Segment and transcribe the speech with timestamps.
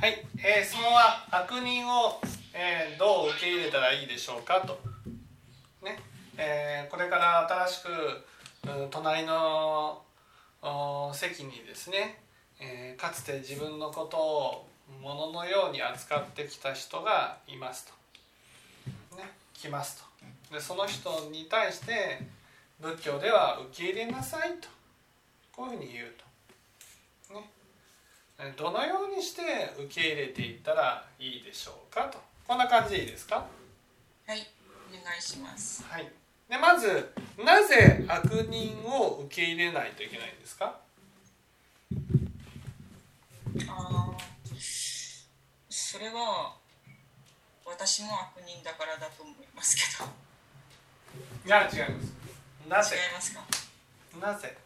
[0.00, 2.22] はい、えー、質問は悪人を、
[2.54, 4.80] えー、どう受け入れたらいいでしょうかと、
[5.84, 5.98] ね
[6.38, 10.00] えー、これから新しく、うん、隣の
[11.12, 12.18] 席にですね、
[12.62, 14.66] えー、かつて自分のことを
[15.02, 17.92] もののように扱ってきた人がいます
[19.12, 20.02] と、ね、来ます
[20.48, 20.54] と。
[20.54, 22.22] でその人に対して
[22.80, 24.68] 仏教では受け入れなさいと
[25.54, 26.29] こういうふうに言うと。
[28.44, 29.42] ねどのようにして
[29.78, 32.18] 受け入れていったらいいでしょうかと。
[32.46, 33.36] こんな感じでいいですか？
[34.26, 34.46] はい
[34.90, 35.84] お願いします。
[35.84, 36.10] はい。
[36.48, 40.80] でまずなぜ悪人を受け入れないといけないんですか？
[43.68, 44.10] あ
[45.68, 46.54] それは
[47.64, 50.10] 私も悪人だからだと思いますけど。
[51.46, 52.12] いや違います。
[52.68, 52.96] なぜ？
[52.96, 53.40] 違いますか？
[54.20, 54.56] なぜ？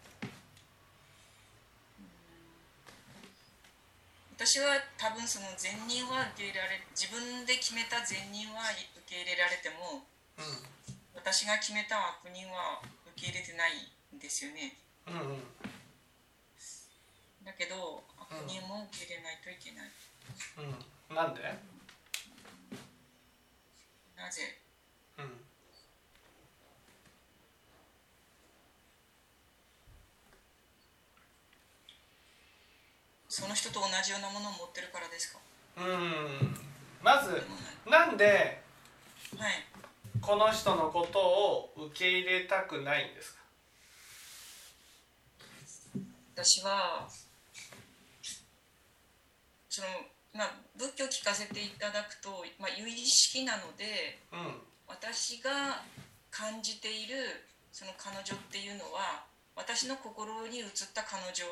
[4.37, 4.67] 私は
[4.99, 10.03] 多分その善人は受け入れられ自分で決めた善人は受け入れられても、
[10.37, 10.45] うん、
[11.15, 12.83] 私が決めた悪人は
[13.15, 14.75] 受け入れてないんですよね。
[15.07, 15.47] うんうん、
[17.47, 19.91] だけど悪人も受け入れないといけない。
[20.59, 21.41] うん、なんで？
[24.19, 24.59] なぜ、
[25.19, 25.31] うん
[33.35, 35.41] その人と同じようなものを持ってるからですか？
[35.79, 36.55] うん。
[37.03, 37.43] まず
[37.91, 38.63] なんで
[40.23, 43.43] この人のことを受け入れたくないんですか？
[46.37, 47.09] 私は
[49.69, 49.89] その
[50.33, 55.83] まあ仏教を聞かせていただくと、まあ、有意識なので、うん、私が
[56.31, 57.17] 感じている
[57.73, 59.27] その彼女っていうのは
[59.57, 61.45] 私の心に映った彼女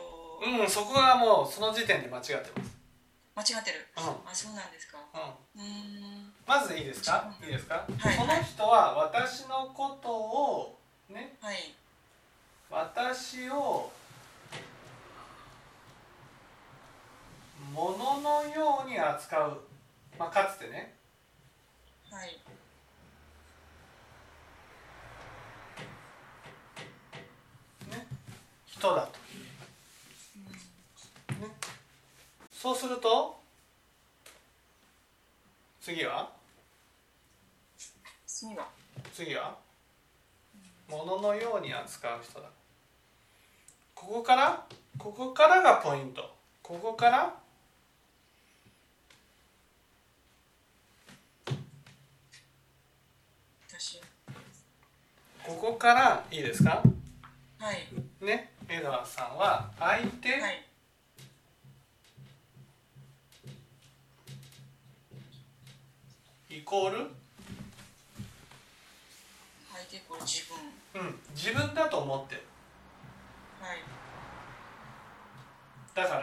[0.42, 3.52] うんそこがもうその時点で間違ってます。
[3.52, 4.98] 間違ってる、うん、あそうなんですか。
[5.56, 6.32] うん。
[6.46, 11.74] まずいいですか、いいですか、はい、この人は私のことをね、はい、
[12.68, 13.90] 私を
[17.72, 19.60] もののように扱う、
[20.18, 20.94] まあ、かつてね、
[22.10, 22.38] はい、
[28.66, 29.12] 人だと、
[31.34, 31.48] ね、
[32.62, 33.40] そうすると
[35.80, 36.30] 次は？
[38.24, 38.68] 次は？
[39.12, 39.56] 次は？
[40.88, 42.46] もののように扱う人だ。
[43.96, 44.64] ここから？
[44.96, 46.32] ここからがポイント。
[46.62, 47.34] ここから？
[55.44, 56.80] ここからいいですか？
[57.58, 58.24] はい。
[58.24, 60.64] ね江川さんは相手、はい、
[66.72, 66.96] コール？
[69.70, 70.56] 相手イコール自分。
[71.02, 72.42] うん自分だと思ってる。
[73.60, 73.78] はい。
[75.94, 76.20] だから？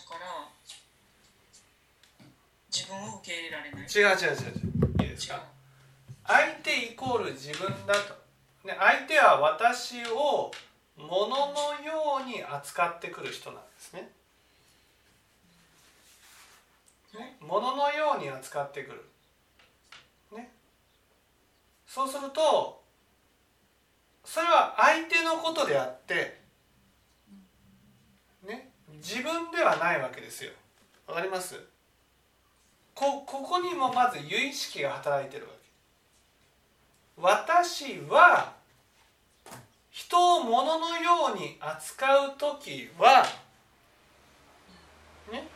[0.00, 0.48] から
[2.72, 3.82] 自分を受け入れられない。
[3.82, 4.32] 違う違う
[5.02, 5.44] 違ういいですか？
[6.24, 8.14] 相手イコール自分だと、
[8.66, 10.50] ね、相手は私を
[10.96, 14.10] もののように扱ってくる人なんですね。
[17.14, 19.04] ねもののように扱ってくる。
[20.36, 20.50] ね、
[21.86, 22.82] そうすると
[24.24, 26.40] それは相手のことであって、
[28.46, 30.50] ね、自分ではないわけですよ。
[31.06, 31.54] わかります？
[32.94, 35.56] こここにもまず由意識が働いてるわけ。
[37.22, 38.54] 私は
[39.90, 43.24] 人を物のように扱う時は
[45.30, 45.48] ね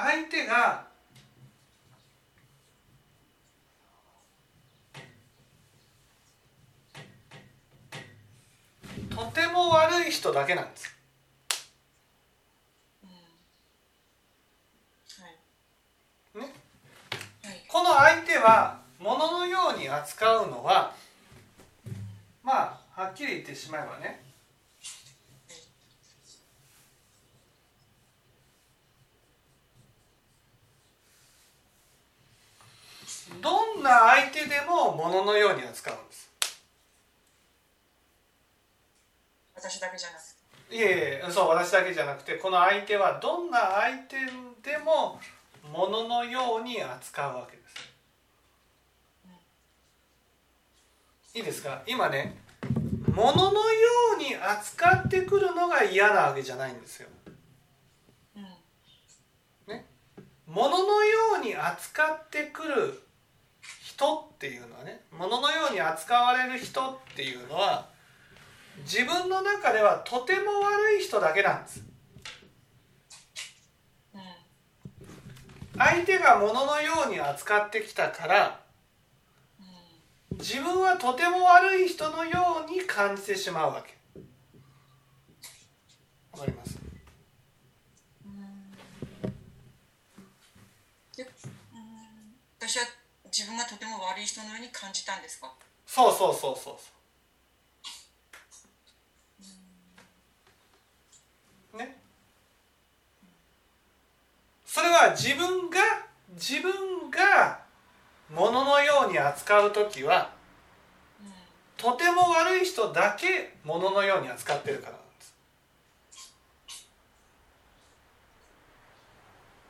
[0.00, 0.86] 相手が
[9.10, 10.94] とても悪い人だけなんです。
[16.36, 16.54] ね、
[17.66, 20.94] この相手はもののように扱うのは
[22.44, 24.27] まあはっきり言ってしまえばね
[33.40, 36.30] どんな相手でももののように扱うんです。
[39.54, 40.22] 私だけじゃなく
[40.70, 40.76] て。
[40.76, 40.88] いえい
[41.26, 44.16] えそう私だけじゃなくてこの相手はどんな相手
[44.70, 45.18] でも
[45.72, 47.62] もののように扱うわけで
[51.32, 51.38] す。
[51.38, 51.82] いいですか？
[51.86, 52.36] 今ね
[53.14, 57.08] 物のように扱ってくるのが嫌なわけじゃないんですよ。
[59.66, 59.86] ね、
[60.46, 63.02] 物のように扱ってくる
[63.98, 67.88] 人っていうのはね物のように扱われる人っていうのは
[68.84, 71.82] 自分の中ではとても悪い人だけなんです。
[75.76, 78.60] 相手が物のように扱ってきたから
[80.32, 84.20] 自分はとても悪い人のように感じてしまうわけ
[86.32, 86.78] わかります
[92.58, 92.84] 私は
[93.30, 93.84] 自分がとて
[94.60, 95.52] に感じたんですか？
[95.86, 96.76] そうそうそうそう。
[96.76, 96.90] そ
[101.74, 101.96] うね。
[104.66, 105.78] それは自分が
[106.34, 107.60] 自分が
[108.30, 110.30] もののように扱う時は、
[111.76, 115.34] とても悪い人だけもののように扱ってるからなんです。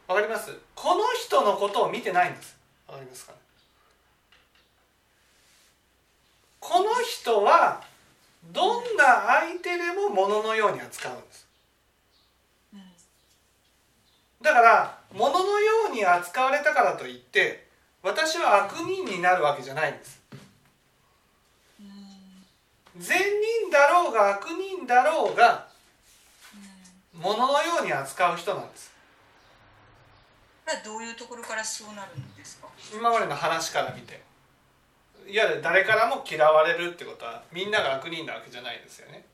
[0.09, 0.59] わかります？
[0.75, 2.57] この人のことを見てないんです。
[2.89, 3.39] わかりますか、ね、
[6.69, 7.83] この人は
[8.53, 9.05] どんな
[9.41, 11.49] 相手でももののように扱うんです。
[14.43, 17.67] だからもののように扱われたからといって
[18.03, 20.21] 私は悪人になるわけじゃないんです。
[22.99, 25.69] 善人だろうが悪人だろうが
[27.15, 28.93] もののように扱う人なんです。
[30.85, 32.69] どういうところからそうなるんですか？
[32.95, 34.21] 今までの話から見て
[35.29, 39.25] いわゆる誰からも嫌われるってことはみんなが悪人なわけじゃないですよね。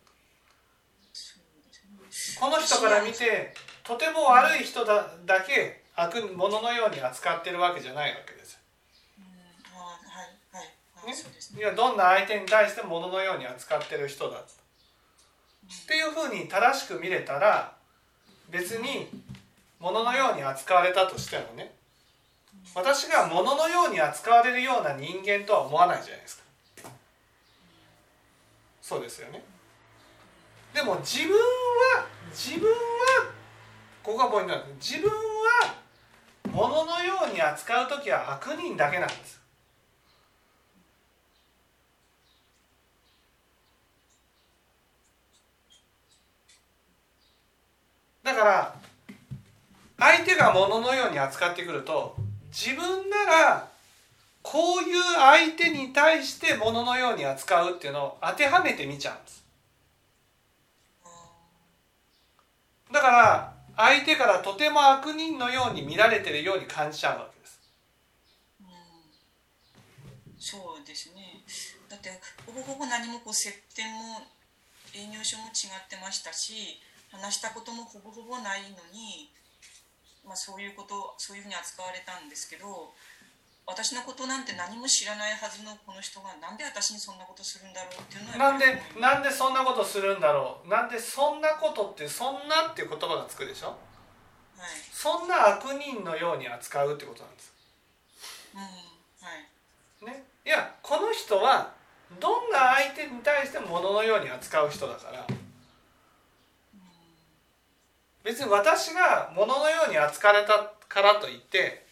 [2.41, 8.59] この人から見てとても悪い人だだけ悪者のように扱ってるわけじゃないわけです。
[11.57, 11.61] い。
[11.61, 14.39] やどんな相手に対してもののように扱ってる人だ。
[14.39, 14.43] っ
[15.87, 17.77] ていうふうに正しく見れたら
[18.51, 19.09] 別に
[19.79, 21.73] もののように扱われたとしてもね
[22.75, 26.91] 私がもののように扱われるような人間とは思わないじゃないですか。
[28.81, 29.43] そうですよね。
[30.75, 32.77] でも自分は自分は
[34.03, 35.77] ここがポイントなんです自分は
[36.51, 39.41] 物のように扱う時は悪人だけなんです
[48.25, 48.75] だから
[49.99, 52.17] 相手が物のように扱ってくると
[52.55, 53.69] 自分なら
[54.43, 59.45] こういう相手に対して物のように扱うっていうのを当てはめてみちゃうんです。
[62.93, 67.61] だから相手からとても悪人のように見られてるように感じちゃうわけです。
[68.61, 68.67] うん、
[70.39, 71.43] そうですね。
[71.89, 72.11] だって
[72.47, 74.23] ほぼほぼ何もこう接点も
[74.95, 76.81] 営業所も違ってましたし
[77.11, 79.33] 話したこともほぼほぼないのに、
[80.27, 82.93] まあ、そういうことそういうふうに扱われたんですけど
[83.67, 88.67] 私のことなんて何も知らないはずのこの人がなんで私にそんなことするんだろうっていうのはなんで
[89.01, 90.69] なんでそんなことするんだろう。
[90.69, 93.77] なんでそんなことってそんなっていう言葉がつくでしょ、はい、
[94.93, 97.53] そんな悪人のように扱うってことなんです、
[98.55, 98.69] うんは
[100.13, 100.13] い。
[100.13, 101.73] ね、いやこの人は
[102.21, 105.27] どんな相手に対してもののように扱う人だから、
[108.25, 111.85] 別に私がもののように扱われたからといって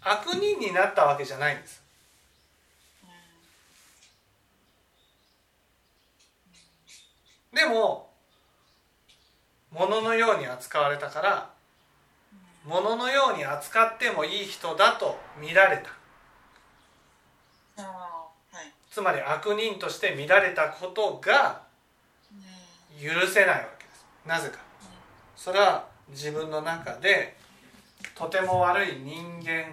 [0.00, 1.82] 悪人になったわけじゃないんです。
[7.52, 8.10] でも
[9.70, 11.50] 物のように扱われたから
[12.64, 15.90] 物のように扱ってもいい人だと見られた、
[18.90, 21.62] つまり悪人として見られたことが
[23.00, 24.06] 許せないわけです。
[24.26, 24.65] なぜか
[25.36, 27.36] それは自分の中で
[28.14, 29.66] とても悪い人間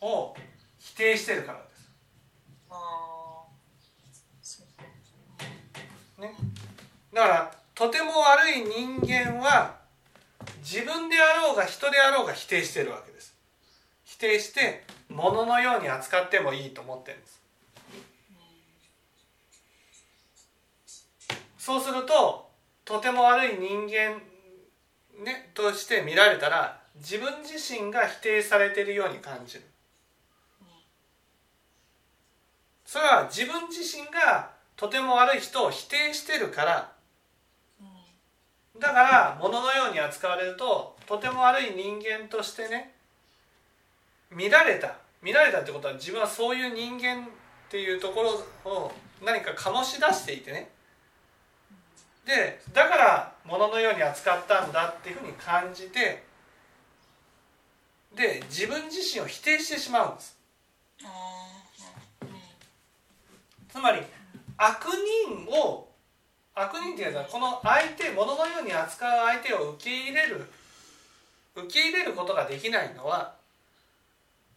[0.00, 0.34] を
[0.78, 1.76] 否定してるからです。
[6.18, 6.34] ね、
[7.12, 9.76] だからとても悪い人間は
[10.60, 13.36] 自分であろうが人であろうが否定してるわけです。
[14.04, 17.42] 否定して物のように扱ってもいいと思ってるんです。
[21.58, 22.48] そうすると
[22.84, 24.20] とても悪い人間、
[25.24, 29.64] ね、として見られたら自分自身が否定されているように感じる。
[32.84, 36.92] それは自分自身がとても悪い人を否定してるから。
[38.78, 42.92] だから物のように扱われるととても悪い人間としてね
[44.30, 44.96] 見られた。
[45.22, 47.28] 見られたってことは自分はそういう人間っ
[47.70, 48.22] ていうとこ
[48.64, 48.92] ろを
[49.24, 50.70] 何か醸し出していてね。
[52.26, 56.24] でだから物のように扱ったんだっていうふうに感じて
[58.14, 60.36] で自分自身を否定してしまうんです。
[63.70, 64.00] つまり
[64.56, 64.86] 悪
[65.28, 65.88] 人を
[66.54, 70.46] 悪人っていうのはこの相手物のように扱う相手を受け入れる
[71.54, 73.34] 受け入れることができないのは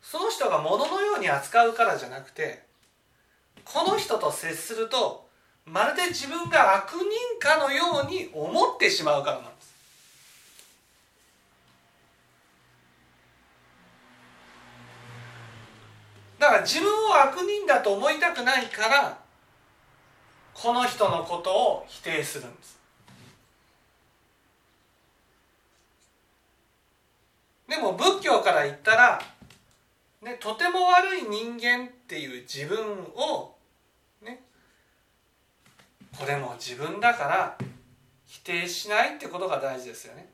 [0.02, 2.64] その人が物のように扱うからじゃなくて
[3.66, 5.29] この人と接すると
[5.72, 9.70] まるで自分が悪人かのように思ってしまうからなんです。
[16.40, 19.20] だから自分を悪人だと思いたくないから
[20.54, 22.80] この人のことを否定するんです
[27.68, 29.22] でも仏教から言ったら、
[30.24, 32.78] ね、とても悪い人間っていう自分
[33.16, 33.56] を
[36.20, 37.58] これも自分だから
[38.26, 40.30] 否定しないってことが大事ですよね。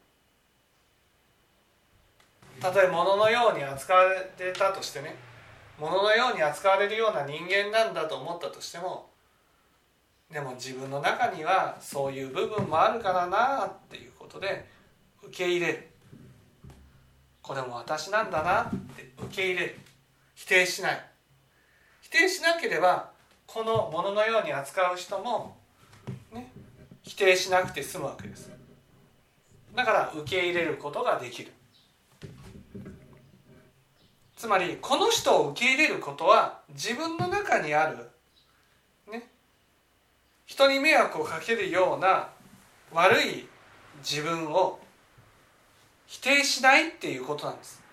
[2.59, 5.15] たとえ物のように扱われたとしてね
[5.79, 9.09] 物のように扱われるような人間なんだと思ったとしても
[10.31, 14.65] でも自分の中にはそういう部分もあるからなっていうことで
[15.21, 15.87] 受け入れる。
[17.43, 19.77] これも私なんだなって受け入れる。
[20.33, 21.05] 否定しない。
[22.01, 23.11] 否定しなければ
[23.45, 25.54] このもののように扱う人も、
[27.05, 28.51] 否定しなくて済むわけです。
[29.75, 31.51] だから受け入れることができる。
[34.35, 37.97] つまりこの人を受け入れることは自分の中にある。
[39.11, 39.29] ね。
[40.45, 42.29] 人に迷惑をかけるような
[42.91, 43.47] 悪い
[43.99, 44.79] 自分を
[46.07, 47.84] 否定しないっていうことなんです。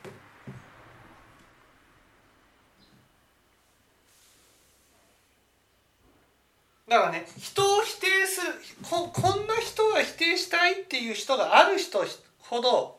[6.92, 12.04] だからね人を否定するここんな人が否定したいっていう人がある人
[12.38, 12.98] ほど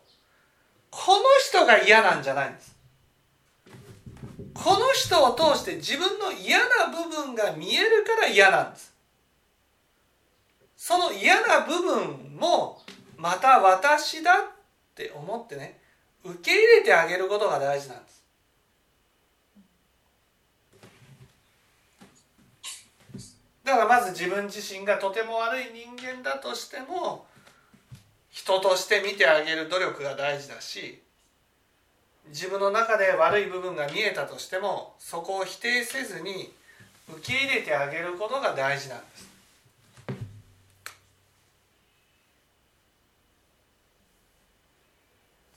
[0.90, 2.76] この人が嫌なんじゃないんです。
[4.54, 8.94] この人を通して自分の嫌な部分が見えるから嫌なんです。
[10.76, 12.82] その嫌な部分も
[13.18, 14.36] また私だっ
[14.96, 15.80] て思ってね
[16.24, 18.23] 受け入れてあげることが大事なんです。
[23.64, 27.26] だからまず自分自身がとても悪い人間だとしても
[28.30, 31.02] 人として見てあげる努力が大事だし
[32.30, 36.52] 自分の中で悪い部分が見えたとしてもそこを否定せずに
[37.10, 39.34] 受け入れてあげることが大事なんです。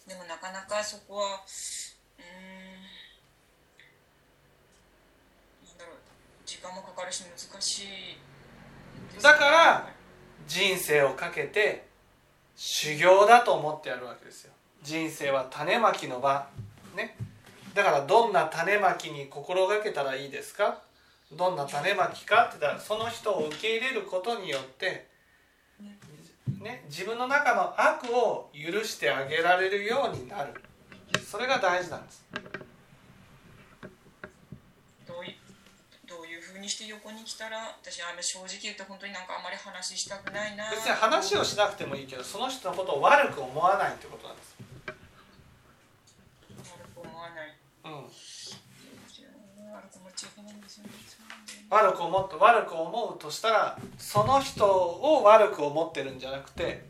[0.09, 1.43] でもなかなかそこは
[2.19, 2.25] うん
[5.67, 5.97] なんだろう
[6.45, 9.89] 時間もかかるし難しい、だから
[10.49, 11.87] 人生をかけて
[12.57, 14.53] 修行だと思ってやるわけですよ。
[14.83, 16.49] 人生は種まきの場。
[16.97, 17.17] ね。
[17.75, 20.79] だからどんな種まきに心がけたらいいですか？
[21.33, 22.47] どんな種まきか？
[22.47, 25.07] って言ったらその人を受け入れることによって
[26.61, 30.55] ね、自分の中の悪を許してあげられるようになる。
[31.25, 32.27] それが大事なんです。
[36.57, 40.71] どういどういうふうにして横に来たら私あの正直言うと本当になんかあんまり話したくないな。
[40.71, 44.57] 別に話をしなくてもいいけどその人のことを悪く思わないってことなんです。
[44.89, 44.97] 悪
[46.95, 47.55] く思わない。
[47.85, 48.09] うん。
[51.69, 56.87] 悪く思って悪く思うとしたらその人を悪く思ってるんじゃなくて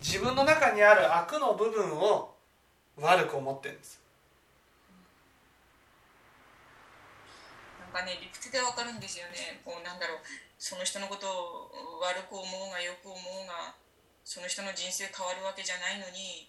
[0.00, 2.34] 自分の中にある悪の部分を
[3.00, 4.00] 悪く思ってるんです
[7.86, 9.62] なんかね理屈でわかるんですよね。
[9.64, 10.18] こうなんだろう。
[10.58, 13.76] その人のことを悪く思うがよく思うが
[14.24, 16.48] その人の人生変わるわけじゃないのに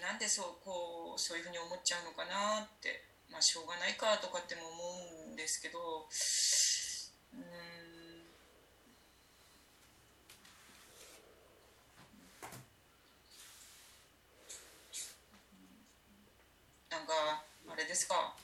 [0.00, 3.12] なんでそうこうそういうふうに思っちゃうのかなって。
[3.32, 4.76] まあしょうがないかとかっても思
[5.30, 6.06] うんですけど
[7.32, 7.40] うん。
[16.90, 17.42] なんか
[17.72, 18.36] あれですか。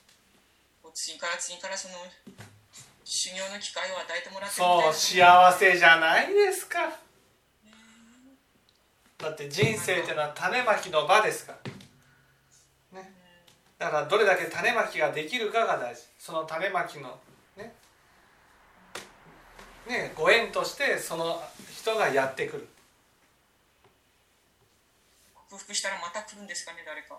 [0.94, 1.94] 次から次からその
[3.04, 6.78] 修行の機会を与えてもらってそう幸せじゃないですか。
[9.18, 13.02] だって人生っていうのは種まきの場ですから。
[13.78, 16.02] だからどれだけ種まきができるかが大事。
[16.18, 17.18] その種まきの
[17.56, 17.72] ね。
[19.88, 21.42] ねご縁としてその
[21.72, 22.68] 人がやってくる。
[25.48, 27.18] 克服したらまた来るんですかね誰か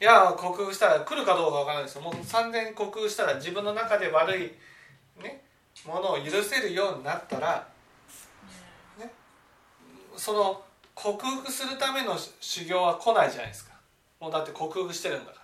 [0.00, 4.52] いや克服したら来るかどうかわからないですけどもう3年克服したら自分の中で悪い、
[5.22, 5.42] ね、
[5.86, 7.68] ものを許せるようになったら、
[8.98, 9.12] ね、
[10.16, 10.62] その
[10.94, 13.74] 克服するための修行は来ないじゃないですか
[14.20, 15.43] もうだって克服してるんだから。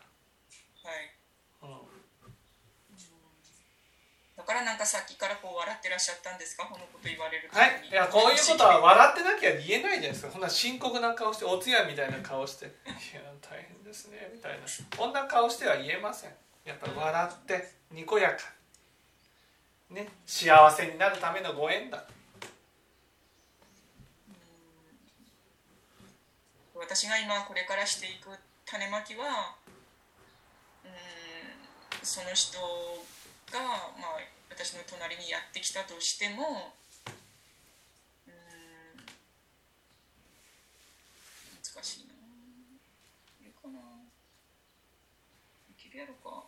[4.51, 6.67] からなんかさっきからこう笑ってらっしゃったんですか？
[6.67, 7.87] このこと言われるはい。
[7.87, 14.67] いやこういうことは笑ってなきゃ言えないじゃないですかこんな深刻な顔してお通夜みたいな顔して「いや大変ですね」みたいな。
[14.97, 16.35] こんな顔しては言えません。
[16.65, 18.43] やっぱり笑ってにこやか。
[19.91, 20.09] ね。
[20.27, 22.03] 幸せになるためのご縁だ。
[26.75, 28.31] 私が今これからしていく
[28.67, 29.55] 種まきは
[30.85, 30.91] うん
[32.03, 32.59] その人
[33.53, 33.61] が、
[33.99, 36.73] まあ、私の隣にやってきたとしても
[38.27, 38.35] うん
[41.59, 42.15] 難しいな。
[43.41, 43.79] いるかな。
[45.69, 46.45] できるやろか。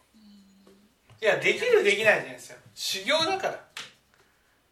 [1.20, 2.58] いやできるできないじゃないですよ。
[2.74, 3.72] 修行だから。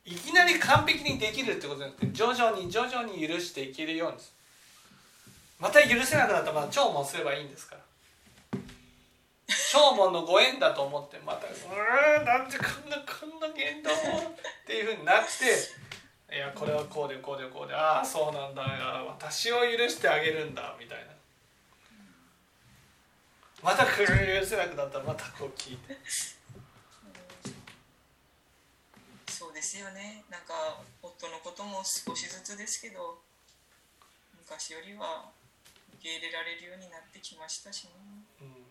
[0.04, 4.18] いきなり完璧にできるってことじゃなくて徐々に徐々に許していけるように
[5.60, 7.89] また許せなくなったらまた聴聞すればいいんですから。
[9.73, 13.95] 弔問のご縁だと思ってまた「うーなんでこんなこんな言動っ
[14.67, 18.62] ていうふうになって「いやこれはこうでこうでこうでああそうなんだ
[19.07, 21.11] 私を許してあげるんだ」みたいな。
[23.62, 25.97] また許せなくなったらまたこう聞いて。
[29.29, 30.25] そうですよね。
[30.31, 33.23] なんか夫のことも少しずつですけど
[34.41, 35.31] 昔よりは
[35.95, 37.91] 受け入れられるようになってきましたしね。
[38.41, 38.71] うん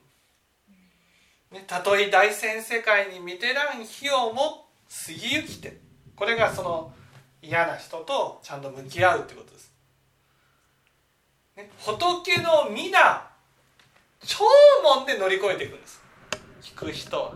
[1.51, 4.67] ね、たとえ大仙世界に見てらん費用も
[5.07, 5.79] 過ぎゆきて
[6.15, 6.93] これがその
[7.41, 9.71] 嫌な人とちゃんと向き合うってことです。
[11.55, 13.29] ね、仏の皆
[14.25, 14.45] 長
[14.83, 16.01] 門で乗り越えていくんです。
[16.61, 17.33] 聞く人は。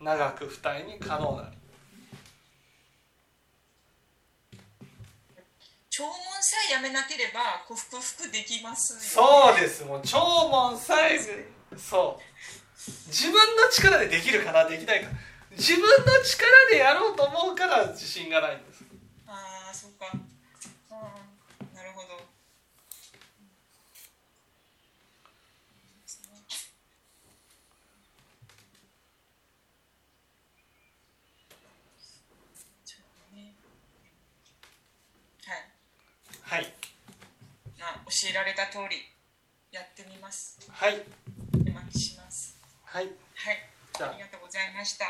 [0.00, 1.56] 長く二重に可能なり。
[5.90, 9.84] 長門さえやめなければ克服できますよ、ね、そうです。
[9.84, 11.18] もう長門さえ
[11.78, 12.22] そう。
[13.08, 15.08] 自分の力でできるかなできないか。
[15.56, 15.88] 自分の
[16.22, 18.84] 力でやろうと思うから自信がないんです。
[19.26, 22.06] ああそっか、うん、なるほど。
[36.42, 36.72] はい、
[37.76, 39.02] まあ、教えられた通り
[39.72, 40.58] やってみます。
[40.70, 41.02] はい
[42.96, 43.14] はい、はい、
[44.00, 45.04] ありがとうございました。